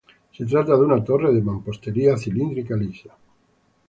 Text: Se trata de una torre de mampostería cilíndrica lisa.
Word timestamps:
Se 0.35 0.45
trata 0.47 0.73
de 0.73 0.79
una 0.81 1.03
torre 1.03 1.31
de 1.31 1.43
mampostería 1.43 2.17
cilíndrica 2.17 2.75
lisa. 2.75 3.15